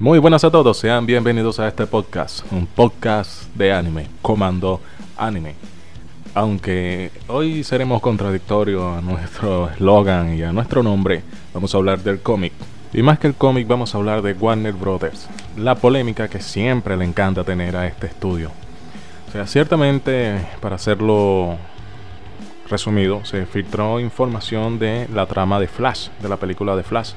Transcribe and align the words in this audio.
Muy 0.00 0.18
buenas 0.18 0.44
a 0.44 0.50
todos, 0.50 0.78
sean 0.78 1.04
bienvenidos 1.04 1.60
a 1.60 1.68
este 1.68 1.86
podcast, 1.86 2.50
un 2.52 2.66
podcast 2.66 3.54
de 3.54 3.70
anime, 3.70 4.06
Comando 4.22 4.80
Anime. 5.18 5.56
Aunque 6.32 7.10
hoy 7.28 7.62
seremos 7.64 8.00
contradictorios 8.00 8.96
a 8.96 9.02
nuestro 9.02 9.68
eslogan 9.68 10.38
y 10.38 10.42
a 10.42 10.54
nuestro 10.54 10.82
nombre, 10.82 11.22
vamos 11.52 11.74
a 11.74 11.76
hablar 11.76 11.98
del 11.98 12.20
cómic. 12.20 12.54
Y 12.94 13.02
más 13.02 13.18
que 13.18 13.26
el 13.26 13.34
cómic, 13.34 13.68
vamos 13.68 13.94
a 13.94 13.98
hablar 13.98 14.22
de 14.22 14.32
Warner 14.32 14.72
Brothers, 14.72 15.28
la 15.58 15.74
polémica 15.74 16.28
que 16.28 16.40
siempre 16.40 16.96
le 16.96 17.04
encanta 17.04 17.44
tener 17.44 17.76
a 17.76 17.86
este 17.86 18.06
estudio. 18.06 18.52
O 19.28 19.32
sea, 19.32 19.46
ciertamente, 19.46 20.40
para 20.62 20.76
hacerlo 20.76 21.58
resumido, 22.70 23.22
se 23.26 23.44
filtró 23.44 24.00
información 24.00 24.78
de 24.78 25.08
la 25.12 25.26
trama 25.26 25.60
de 25.60 25.68
Flash, 25.68 26.08
de 26.22 26.28
la 26.30 26.38
película 26.38 26.74
de 26.74 26.84
Flash 26.84 27.12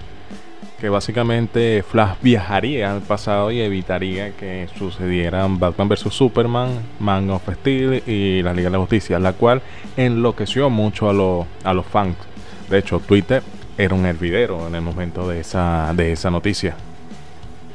que 0.83 0.89
básicamente 0.89 1.81
Flash 1.81 2.17
viajaría 2.21 2.91
al 2.91 2.99
pasado 2.99 3.51
y 3.51 3.61
evitaría 3.61 4.31
que 4.31 4.67
sucedieran 4.77 5.57
Batman 5.57 5.87
vs 5.87 6.13
Superman, 6.13 6.71
Man 6.99 7.29
of 7.29 7.47
Steel 7.49 8.03
y 8.05 8.41
la 8.43 8.53
Liga 8.53 8.67
de 8.67 8.73
la 8.73 8.79
Justicia, 8.79 9.17
la 9.17 9.31
cual 9.31 9.61
enloqueció 9.95 10.69
mucho 10.69 11.09
a, 11.09 11.69
a 11.69 11.73
los 11.73 11.85
fans. 11.85 12.17
De 12.69 12.79
hecho, 12.79 12.99
Twitter 12.99 13.41
era 13.77 13.95
un 13.95 14.05
hervidero 14.05 14.67
en 14.67 14.75
el 14.75 14.81
momento 14.81 15.25
de 15.25 15.39
esa, 15.39 15.93
de 15.95 16.11
esa 16.11 16.29
noticia. 16.29 16.75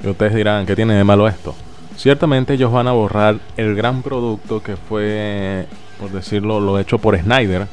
Y 0.05 0.09
ustedes 0.09 0.35
dirán, 0.35 0.67
¿qué 0.67 0.77
tiene 0.77 0.93
de 0.93 1.05
malo 1.05 1.27
esto? 1.29 1.55
Ciertamente 1.97 2.53
ellos 2.53 2.71
van 2.71 2.89
a 2.89 2.93
borrar 2.93 3.39
el 3.57 3.75
gran 3.75 4.03
producto 4.03 4.63
que 4.63 4.77
fue, 4.77 5.65
por 5.99 6.11
decirlo, 6.11 6.61
lo 6.61 6.79
hecho 6.79 6.99
por 6.99 7.19
Snyder, 7.19 7.69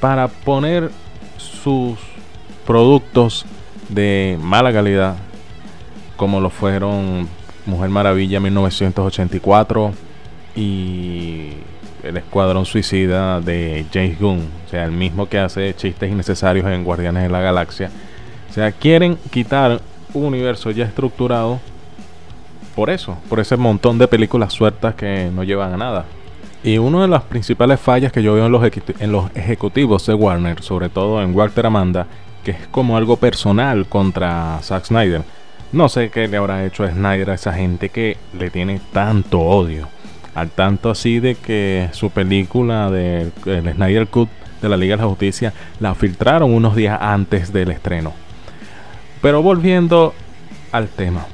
para 0.00 0.28
poner 0.28 0.88
sus 1.36 1.98
productos 2.64 3.44
de 3.92 4.38
mala 4.40 4.72
calidad, 4.72 5.16
como 6.16 6.40
lo 6.40 6.50
fueron 6.50 7.28
Mujer 7.66 7.90
Maravilla 7.90 8.40
1984 8.40 9.92
y 10.56 11.50
El 12.02 12.16
Escuadrón 12.16 12.64
Suicida 12.64 13.40
de 13.40 13.86
James 13.92 14.18
Gunn, 14.18 14.48
o 14.66 14.70
sea, 14.70 14.84
el 14.84 14.92
mismo 14.92 15.28
que 15.28 15.38
hace 15.38 15.74
chistes 15.74 16.10
innecesarios 16.10 16.66
en 16.66 16.84
Guardianes 16.84 17.24
de 17.24 17.28
la 17.28 17.40
Galaxia. 17.40 17.90
O 18.50 18.52
sea, 18.52 18.72
quieren 18.72 19.16
quitar 19.30 19.80
un 20.12 20.24
universo 20.24 20.70
ya 20.70 20.84
estructurado 20.84 21.60
por 22.74 22.90
eso, 22.90 23.16
por 23.28 23.40
ese 23.40 23.56
montón 23.56 23.98
de 23.98 24.08
películas 24.08 24.52
sueltas 24.52 24.94
que 24.94 25.30
no 25.32 25.44
llevan 25.44 25.74
a 25.74 25.76
nada. 25.76 26.04
Y 26.64 26.78
una 26.78 27.02
de 27.02 27.08
las 27.08 27.22
principales 27.24 27.80
fallas 27.80 28.12
que 28.12 28.22
yo 28.22 28.34
veo 28.34 28.46
en 28.46 28.52
los, 28.52 28.62
en 29.00 29.12
los 29.12 29.30
ejecutivos 29.34 30.06
de 30.06 30.14
Warner, 30.14 30.62
sobre 30.62 30.88
todo 30.88 31.20
en 31.22 31.34
Walter 31.34 31.66
Amanda, 31.66 32.06
que 32.44 32.52
es 32.52 32.66
como 32.70 32.96
algo 32.96 33.16
personal 33.16 33.86
contra 33.86 34.58
Zack 34.62 34.86
Snyder. 34.86 35.22
No 35.72 35.88
sé 35.88 36.10
qué 36.10 36.28
le 36.28 36.36
habrá 36.36 36.64
hecho 36.64 36.84
a 36.84 36.90
Snyder 36.90 37.30
a 37.30 37.34
esa 37.34 37.52
gente 37.52 37.88
que 37.88 38.16
le 38.38 38.50
tiene 38.50 38.80
tanto 38.92 39.40
odio. 39.40 39.88
Al 40.34 40.50
tanto 40.50 40.90
así 40.90 41.20
de 41.20 41.34
que 41.34 41.88
su 41.92 42.10
película 42.10 42.90
de 42.90 43.30
el 43.46 43.72
Snyder 43.72 44.06
Cut 44.06 44.28
de 44.60 44.68
la 44.68 44.76
Liga 44.76 44.96
de 44.96 45.02
la 45.02 45.08
Justicia 45.08 45.52
la 45.80 45.94
filtraron 45.94 46.52
unos 46.52 46.76
días 46.76 46.98
antes 47.00 47.52
del 47.52 47.70
estreno. 47.70 48.12
Pero 49.20 49.42
volviendo 49.42 50.14
al 50.72 50.88
tema. 50.88 51.26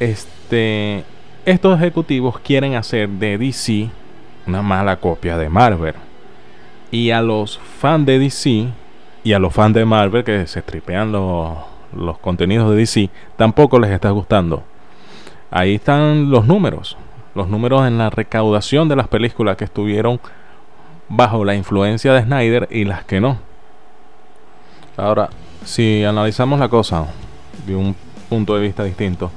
Este 0.00 1.04
estos 1.44 1.78
ejecutivos 1.78 2.38
quieren 2.40 2.74
hacer 2.74 3.08
de 3.08 3.36
DC 3.36 3.90
una 4.46 4.62
mala 4.62 4.96
copia 4.96 5.36
de 5.36 5.48
Marvel. 5.48 5.94
Y 6.90 7.10
a 7.10 7.20
los 7.20 7.58
fans 7.58 8.06
de 8.06 8.18
DC 8.18 8.68
y 9.24 9.32
a 9.32 9.38
los 9.38 9.52
fans 9.52 9.74
de 9.74 9.84
Marvel 9.84 10.22
que 10.22 10.46
se 10.46 10.62
tripean 10.62 11.10
los, 11.10 11.56
los 11.96 12.18
contenidos 12.18 12.70
de 12.70 12.76
DC, 12.76 13.10
tampoco 13.36 13.80
les 13.80 13.90
está 13.90 14.10
gustando. 14.10 14.62
Ahí 15.50 15.76
están 15.76 16.30
los 16.30 16.46
números. 16.46 16.96
Los 17.34 17.48
números 17.48 17.86
en 17.86 17.98
la 17.98 18.10
recaudación 18.10 18.88
de 18.88 18.96
las 18.96 19.08
películas 19.08 19.56
que 19.56 19.64
estuvieron 19.64 20.20
bajo 21.08 21.44
la 21.44 21.54
influencia 21.54 22.12
de 22.12 22.22
Snyder 22.22 22.68
y 22.70 22.84
las 22.84 23.04
que 23.04 23.20
no. 23.20 23.38
Ahora, 24.96 25.30
si 25.64 26.04
analizamos 26.04 26.60
la 26.60 26.68
cosa 26.68 27.06
de 27.66 27.74
un 27.74 27.96
punto 28.28 28.54
de 28.54 28.62
vista 28.62 28.84
distinto 28.84 29.30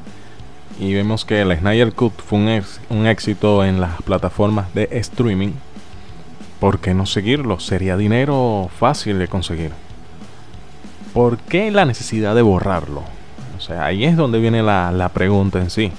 y 0.79 0.93
vemos 0.93 1.25
que 1.25 1.41
el 1.41 1.57
Snyder 1.57 1.93
Cut 1.93 2.13
fue 2.21 2.39
un, 2.39 2.63
un 2.89 3.07
éxito 3.07 3.63
en 3.63 3.81
las 3.81 4.01
plataformas 4.03 4.73
de 4.73 4.87
streaming, 4.91 5.53
¿por 6.59 6.79
qué 6.79 6.93
no 6.93 7.05
seguirlo? 7.05 7.59
Sería 7.59 7.97
dinero 7.97 8.69
fácil 8.77 9.19
de 9.19 9.27
conseguir. 9.27 9.71
¿Por 11.13 11.37
qué 11.37 11.71
la 11.71 11.85
necesidad 11.85 12.35
de 12.35 12.41
borrarlo? 12.41 13.03
O 13.57 13.59
sea, 13.59 13.85
ahí 13.85 14.05
es 14.05 14.15
donde 14.15 14.39
viene 14.39 14.61
la, 14.61 15.11
pregunta 15.13 15.59
en 15.59 15.69
sí. 15.69 15.91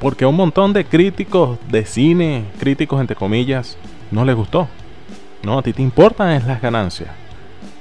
Porque 0.00 0.26
un 0.26 0.36
montón 0.36 0.72
de 0.72 0.84
críticos 0.84 1.58
de 1.68 1.84
cine, 1.84 2.44
críticos 2.58 3.00
entre 3.00 3.16
comillas, 3.16 3.76
no 4.10 4.24
les 4.24 4.34
gustó. 4.34 4.68
No, 5.42 5.58
a 5.58 5.62
ti 5.62 5.72
te 5.72 5.82
importan 5.82 6.32
es 6.32 6.44
las 6.44 6.60
ganancias. 6.60 7.10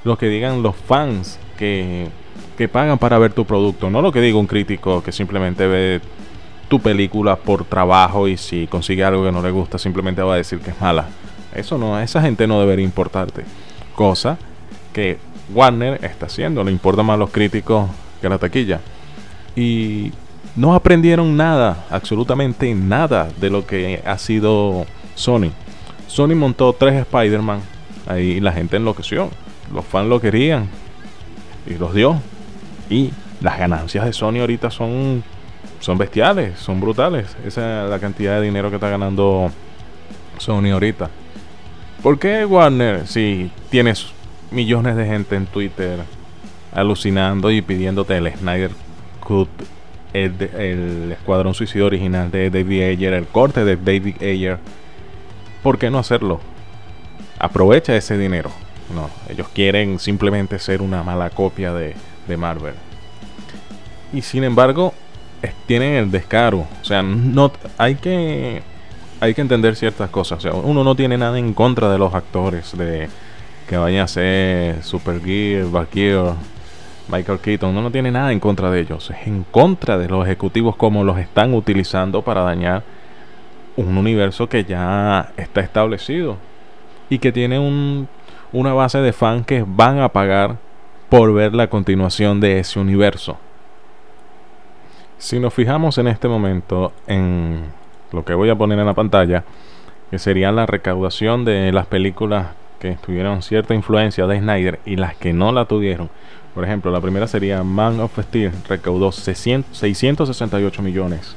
Lo 0.03 0.17
que 0.17 0.27
digan 0.27 0.61
los 0.61 0.75
fans 0.75 1.39
que, 1.57 2.07
que 2.57 2.67
pagan 2.67 2.97
para 2.97 3.17
ver 3.17 3.33
tu 3.33 3.45
producto. 3.45 3.89
No 3.89 4.01
lo 4.01 4.11
que 4.11 4.21
diga 4.21 4.37
un 4.37 4.47
crítico 4.47 5.01
que 5.01 5.11
simplemente 5.11 5.65
ve 5.65 6.01
tu 6.67 6.79
película 6.79 7.35
por 7.35 7.65
trabajo 7.65 8.27
y 8.27 8.37
si 8.37 8.67
consigue 8.67 9.03
algo 9.03 9.23
que 9.23 9.31
no 9.31 9.41
le 9.41 9.51
gusta 9.51 9.77
simplemente 9.77 10.21
va 10.21 10.35
a 10.35 10.37
decir 10.37 10.59
que 10.59 10.71
es 10.71 10.81
mala. 10.81 11.07
Eso 11.55 11.77
no, 11.77 11.95
a 11.95 12.03
esa 12.03 12.21
gente 12.21 12.47
no 12.47 12.59
debería 12.59 12.85
importarte. 12.85 13.43
Cosa 13.95 14.37
que 14.91 15.17
Warner 15.53 16.03
está 16.03 16.27
haciendo, 16.27 16.63
le 16.63 16.71
importa 16.71 17.03
más 17.03 17.19
los 17.19 17.29
críticos 17.29 17.89
que 18.21 18.29
la 18.29 18.37
taquilla. 18.37 18.79
Y 19.55 20.11
no 20.55 20.73
aprendieron 20.73 21.35
nada, 21.35 21.85
absolutamente 21.89 22.73
nada 22.73 23.29
de 23.39 23.49
lo 23.49 23.65
que 23.65 24.01
ha 24.05 24.17
sido 24.17 24.85
Sony. 25.15 25.51
Sony 26.07 26.35
montó 26.35 26.73
tres 26.73 27.01
Spider-Man, 27.01 27.61
ahí 28.07 28.39
la 28.39 28.53
gente 28.53 28.77
enloqueció, 28.77 29.29
los 29.73 29.85
fans 29.85 30.09
lo 30.09 30.21
querían 30.21 30.69
y 31.67 31.75
los 31.75 31.93
dio. 31.93 32.21
Y 32.89 33.11
las 33.41 33.57
ganancias 33.57 34.05
de 34.05 34.13
Sony 34.13 34.39
ahorita 34.39 34.69
son, 34.69 35.23
son 35.79 35.97
bestiales, 35.97 36.59
son 36.59 36.79
brutales. 36.79 37.35
Esa 37.45 37.85
es 37.85 37.89
la 37.89 37.99
cantidad 37.99 38.39
de 38.39 38.45
dinero 38.45 38.69
que 38.69 38.75
está 38.75 38.89
ganando 38.89 39.51
Sony 40.37 40.71
ahorita. 40.71 41.09
¿Por 42.03 42.19
qué 42.19 42.43
Warner, 42.43 43.07
si 43.07 43.49
tienes 43.69 44.07
millones 44.51 44.97
de 44.97 45.05
gente 45.05 45.37
en 45.37 45.45
Twitter 45.45 45.99
alucinando 46.73 47.49
y 47.49 47.61
pidiéndote 47.61 48.17
el 48.17 48.29
Snyder 48.33 48.71
Cut, 49.21 49.47
el, 50.11 51.13
Escuadrón 51.13 51.53
Suicidio 51.53 51.85
original 51.85 52.29
de 52.29 52.49
David 52.49 52.83
Ayer, 52.89 53.13
el 53.13 53.25
corte 53.25 53.63
de 53.63 53.77
David 53.77 54.21
Ayer? 54.21 54.59
¿Por 55.63 55.77
qué 55.77 55.89
no 55.89 55.97
hacerlo? 55.97 56.41
Aprovecha 57.39 57.95
ese 57.95 58.17
dinero. 58.17 58.51
No, 58.93 59.09
ellos 59.29 59.47
quieren 59.53 59.97
simplemente 59.97 60.59
ser 60.59 60.81
una 60.81 61.03
mala 61.03 61.29
copia 61.29 61.73
de, 61.73 61.95
de 62.27 62.35
Marvel. 62.35 62.73
Y 64.11 64.23
sin 64.23 64.43
embargo, 64.43 64.93
tienen 65.67 65.93
el 65.93 66.11
descaro. 66.11 66.67
O 66.81 66.85
sea, 66.85 67.01
no 67.01 67.49
hay 67.77 67.95
que 67.95 68.61
hay 69.23 69.33
que 69.33 69.41
entender 69.41 69.77
ciertas 69.77 70.09
cosas. 70.09 70.39
O 70.39 70.41
sea, 70.41 70.53
uno 70.53 70.83
no 70.83 70.95
tiene 70.95 71.17
nada 71.17 71.39
en 71.39 71.53
contra 71.53 71.89
de 71.89 71.97
los 71.97 72.13
actores 72.13 72.77
de 72.77 73.07
que 73.69 73.77
vayan 73.77 74.03
a 74.03 74.07
ser 74.07 74.83
Super 74.83 75.21
Gear, 75.23 75.65
Valkyrie, 75.71 76.33
Michael 77.07 77.39
Keaton. 77.39 77.69
Uno 77.69 77.83
no 77.83 77.91
tiene 77.91 78.11
nada 78.11 78.33
en 78.33 78.41
contra 78.41 78.69
de 78.69 78.81
ellos. 78.81 79.09
Es 79.11 79.25
en 79.25 79.45
contra 79.45 79.97
de 79.97 80.09
los 80.09 80.25
ejecutivos 80.25 80.75
como 80.75 81.05
los 81.05 81.17
están 81.17 81.53
utilizando 81.53 82.21
para 82.21 82.41
dañar 82.41 82.83
un 83.77 83.97
universo 83.97 84.49
que 84.49 84.65
ya 84.65 85.31
está 85.37 85.61
establecido 85.61 86.35
y 87.09 87.19
que 87.19 87.31
tiene 87.31 87.59
un, 87.59 88.09
una 88.51 88.73
base 88.73 88.97
de 88.97 89.13
fans 89.13 89.45
que 89.45 89.63
van 89.65 89.99
a 89.99 90.09
pagar 90.09 90.57
por 91.07 91.33
ver 91.33 91.53
la 91.53 91.69
continuación 91.69 92.41
de 92.41 92.59
ese 92.59 92.77
universo. 92.77 93.37
Si 95.17 95.39
nos 95.39 95.53
fijamos 95.53 95.97
en 95.97 96.09
este 96.09 96.27
momento 96.27 96.91
en 97.07 97.82
lo 98.13 98.23
que 98.23 98.33
voy 98.33 98.49
a 98.49 98.55
poner 98.55 98.79
en 98.79 98.85
la 98.85 98.93
pantalla, 98.93 99.43
que 100.11 100.19
sería 100.19 100.51
la 100.51 100.65
recaudación 100.65 101.43
de 101.43 101.71
las 101.71 101.87
películas 101.87 102.47
que 102.79 102.95
tuvieron 103.03 103.41
cierta 103.41 103.73
influencia 103.73 104.27
de 104.27 104.39
Snyder 104.39 104.79
y 104.85 104.95
las 104.95 105.15
que 105.15 105.33
no 105.33 105.51
la 105.51 105.65
tuvieron. 105.65 106.09
Por 106.53 106.63
ejemplo, 106.63 106.91
la 106.91 107.01
primera 107.01 107.27
sería 107.27 107.63
Man 107.63 107.99
of 107.99 108.17
Steel, 108.19 108.51
recaudó 108.69 109.11
668 109.11 110.81
millones. 110.83 111.35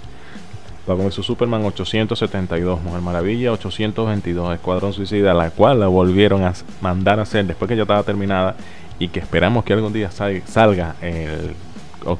Luego 0.86 1.10
su 1.10 1.22
Superman 1.22 1.64
872, 1.64 2.82
Mujer 2.82 3.00
Maravilla 3.00 3.52
822, 3.52 4.54
Escuadrón 4.54 4.92
Suicida, 4.92 5.34
la 5.34 5.50
cual 5.50 5.80
la 5.80 5.88
volvieron 5.88 6.44
a 6.44 6.52
mandar 6.80 7.18
a 7.18 7.22
hacer 7.22 7.46
después 7.46 7.68
que 7.68 7.76
ya 7.76 7.82
estaba 7.82 8.02
terminada 8.02 8.54
y 8.98 9.08
que 9.08 9.20
esperamos 9.20 9.64
que 9.64 9.72
algún 9.72 9.92
día 9.92 10.10
salga 10.10 10.94
el 11.00 11.56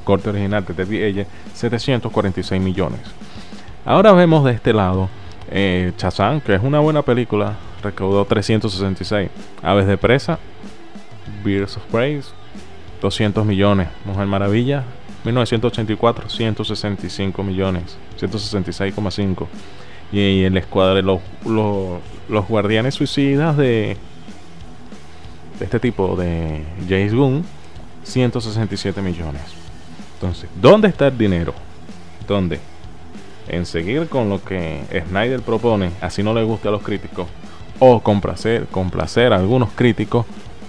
corte 0.05 0.31
original 0.31 0.65
de 0.65 1.07
ella 1.07 1.27
746 1.55 2.61
millones. 2.61 3.01
Ahora 3.87 4.13
vemos 4.13 4.45
de 4.45 4.51
este 4.51 4.73
lado 4.73 5.09
eh, 5.49 5.93
Chazán, 5.97 6.41
que 6.41 6.57
es 6.57 6.61
una 6.61 6.81
buena 6.81 7.03
película, 7.03 7.55
recaudó 7.85 8.25
366. 8.25 9.31
Aves 9.63 9.87
de 9.87 9.97
presa, 9.97 10.41
Beers 11.45 11.77
of 11.77 11.85
Praise, 11.85 12.31
200 13.01 13.47
millones. 13.47 13.87
Mujer 14.05 14.27
Maravilla, 14.27 14.83
1984, 15.23 16.29
165 16.29 17.45
millones, 17.45 17.97
166,5. 18.19 19.47
Y, 20.11 20.43
el 20.43 20.57
escuadrón, 20.57 21.21
los, 21.45 22.01
los 22.29 22.49
guardianes 22.49 22.97
suicidas 22.97 23.57
de, 23.57 23.97
de 25.61 25.65
este 25.65 25.79
tipo, 25.79 26.17
de 26.17 26.65
James 26.89 27.15
Gunn, 27.15 27.45
167 28.03 29.01
millones. 29.01 29.43
Entonces, 30.15 30.51
¿dónde 30.61 30.89
está 30.89 31.07
el 31.07 31.17
dinero? 31.17 31.55
¿Dónde? 32.27 32.59
En 33.49 33.67
seguir 33.67 34.09
con 34.09 34.29
lo 34.29 34.43
que 34.43 34.83
Snyder 35.09 35.41
propone, 35.41 35.91
así 36.01 36.23
no 36.23 36.35
le 36.35 36.43
guste 36.43 36.69
a 36.69 36.71
los 36.73 36.83
críticos, 36.83 37.27
o 37.79 38.01
complacer, 38.01 38.67
complacer 38.67 39.33
a 39.33 39.37
algunos 39.37 39.71
críticos, 39.73 40.27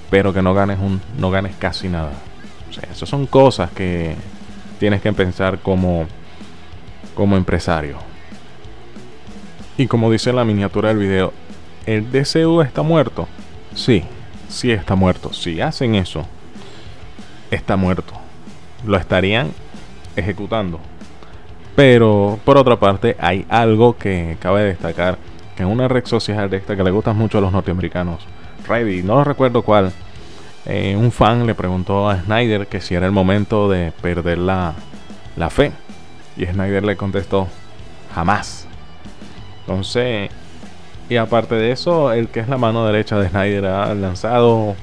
pero 0.09 0.33
que 0.33 0.41
no 0.41 0.53
ganes, 0.53 0.79
un, 0.79 1.01
no 1.17 1.31
ganes 1.31 1.55
casi 1.55 1.89
nada. 1.89 2.11
O 2.69 2.73
sea, 2.73 2.89
esas 2.91 3.09
son 3.09 3.25
cosas 3.25 3.71
que 3.71 4.15
tienes 4.79 5.01
que 5.01 5.11
pensar 5.13 5.59
como, 5.59 6.05
como 7.15 7.35
empresario. 7.37 7.97
Y 9.77 9.87
como 9.87 10.11
dice 10.11 10.33
la 10.33 10.45
miniatura 10.45 10.89
del 10.89 10.97
video, 10.97 11.33
¿el 11.85 12.11
DCU 12.11 12.61
está 12.61 12.81
muerto? 12.81 13.27
Sí, 13.75 14.03
sí 14.49 14.71
está 14.71 14.95
muerto. 14.95 15.33
Si 15.33 15.61
hacen 15.61 15.95
eso, 15.95 16.25
está 17.51 17.75
muerto. 17.75 18.13
Lo 18.85 18.97
estarían 18.97 19.51
ejecutando. 20.15 20.79
Pero 21.77 22.39
por 22.43 22.57
otra 22.57 22.79
parte, 22.79 23.15
hay 23.19 23.45
algo 23.49 23.95
que 23.97 24.35
cabe 24.39 24.63
destacar 24.63 25.19
que 25.55 25.61
en 25.61 25.69
una 25.69 25.87
red 25.87 26.07
social 26.07 26.49
de 26.49 26.57
esta 26.57 26.75
que 26.75 26.83
le 26.83 26.89
gusta 26.89 27.13
mucho 27.13 27.37
a 27.37 27.41
los 27.41 27.51
norteamericanos, 27.51 28.25
Reddit, 28.67 29.05
no 29.05 29.23
recuerdo 29.23 29.61
cuál, 29.61 29.91
eh, 30.65 30.95
un 30.97 31.11
fan 31.11 31.45
le 31.45 31.53
preguntó 31.53 32.09
a 32.09 32.19
Snyder 32.19 32.65
que 32.65 32.81
si 32.81 32.95
era 32.95 33.05
el 33.05 33.11
momento 33.11 33.69
de 33.69 33.91
perder 34.01 34.39
la, 34.39 34.73
la 35.35 35.51
fe. 35.51 35.71
Y 36.35 36.47
Snyder 36.47 36.83
le 36.83 36.97
contestó, 36.97 37.47
jamás. 38.11 38.67
Entonces, 39.59 40.31
y 41.09 41.17
aparte 41.17 41.53
de 41.53 41.73
eso, 41.73 42.11
el 42.11 42.29
que 42.29 42.39
es 42.39 42.49
la 42.49 42.57
mano 42.57 42.87
derecha 42.87 43.19
de 43.19 43.29
Snyder 43.29 43.67
ha 43.67 43.93
lanzado 43.93 44.75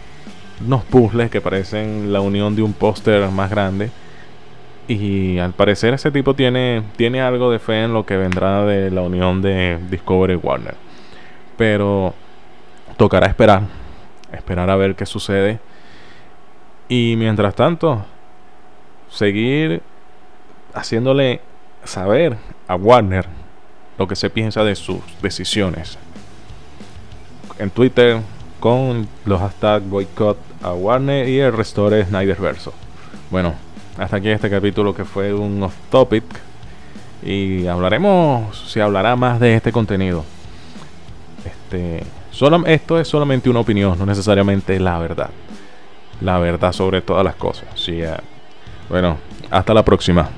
unos 0.64 0.85
puzzles 0.85 1.29
que 1.29 1.40
parecen 1.40 2.12
la 2.12 2.20
unión 2.20 2.55
de 2.55 2.62
un 2.62 2.73
póster 2.73 3.29
más 3.31 3.50
grande. 3.50 3.90
Y 4.87 5.39
al 5.39 5.53
parecer 5.53 5.95
ese 5.95 6.11
tipo 6.11 6.35
tiene, 6.35 6.83
tiene 6.97 7.23
algo 7.23 7.51
de 7.51 7.59
fe 7.59 7.85
en 7.85 7.95
lo 7.95 8.05
que 8.05 8.17
vendrá 8.17 8.65
de 8.65 8.91
la 8.91 9.01
unión 9.01 9.41
de 9.41 9.79
Discovery 9.91 10.37
Warner. 10.37 10.75
Pero 11.57 12.15
tocará 12.97 13.27
esperar. 13.27 13.63
Esperar 14.33 14.69
a 14.69 14.77
ver 14.77 14.95
qué 14.95 15.07
sucede. 15.07 15.59
Y 16.89 17.15
mientras 17.17 17.55
tanto, 17.55 18.05
seguir 19.09 19.81
haciéndole 20.75 21.41
saber 21.85 22.37
a 22.69 22.75
Warner 22.75 23.27
lo 23.97 24.07
que 24.07 24.17
se 24.17 24.29
piensa 24.29 24.65
de 24.65 24.75
sus 24.75 25.01
decisiones. 25.23 25.99
En 27.59 27.71
Twitter, 27.71 28.21
con 28.61 29.09
los 29.25 29.41
hashtags 29.41 29.89
boycott 29.89 30.39
a 30.63 30.73
Warner 30.73 31.29
y 31.29 31.39
el 31.39 31.53
restore 31.53 32.05
Snyder 32.05 32.41
Verso. 32.41 32.75
Bueno, 33.31 33.55
hasta 33.99 34.17
aquí 34.17 34.29
este 34.29 34.50
capítulo 34.50 34.94
que 34.94 35.05
fue 35.05 35.32
un 35.32 35.62
off 35.62 35.75
topic 35.91 36.25
y 37.23 37.67
hablaremos, 37.67 38.70
si 38.70 38.81
hablará 38.81 39.17
más 39.17 39.41
de 39.41 39.55
este 39.55 39.73
contenido. 39.73 40.25
Este, 41.44 42.05
solo, 42.31 42.64
esto 42.67 43.00
es 43.00 43.08
solamente 43.08 43.49
una 43.49 43.61
opinión, 43.61 43.99
no 43.99 44.06
necesariamente 44.06 44.79
la 44.79 44.99
verdad. 44.99 45.31
La 46.20 46.38
verdad 46.38 46.73
sobre 46.73 47.02
todas 47.02 47.25
las 47.25 47.35
cosas. 47.35 47.67
Sí, 47.75 48.00
bueno, 48.88 49.19
hasta 49.50 49.75
la 49.75 49.85
próxima. 49.85 50.29